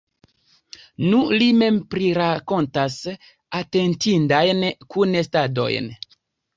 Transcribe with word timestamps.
Nu, 1.11 1.19
li 1.33 1.49
mem 1.59 1.77
prirakontas 1.93 2.97
atentindajn 3.63 4.69
kunestadojn. 4.93 5.97